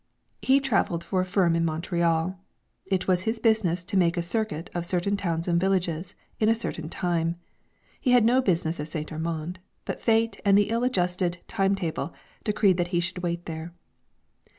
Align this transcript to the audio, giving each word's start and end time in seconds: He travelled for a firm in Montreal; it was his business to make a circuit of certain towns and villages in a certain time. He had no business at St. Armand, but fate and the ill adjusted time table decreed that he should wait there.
He 0.41 0.59
travelled 0.59 1.03
for 1.03 1.21
a 1.21 1.25
firm 1.25 1.55
in 1.55 1.63
Montreal; 1.63 2.39
it 2.87 3.07
was 3.07 3.21
his 3.25 3.37
business 3.37 3.85
to 3.85 3.95
make 3.95 4.17
a 4.17 4.23
circuit 4.23 4.71
of 4.73 4.83
certain 4.83 5.15
towns 5.15 5.47
and 5.47 5.61
villages 5.61 6.15
in 6.39 6.49
a 6.49 6.55
certain 6.55 6.89
time. 6.89 7.35
He 7.99 8.09
had 8.09 8.25
no 8.25 8.41
business 8.41 8.79
at 8.79 8.87
St. 8.87 9.11
Armand, 9.11 9.59
but 9.85 10.01
fate 10.01 10.41
and 10.43 10.57
the 10.57 10.71
ill 10.71 10.83
adjusted 10.83 11.37
time 11.47 11.75
table 11.75 12.15
decreed 12.43 12.77
that 12.77 12.87
he 12.87 12.99
should 12.99 13.19
wait 13.21 13.45
there. 13.45 13.73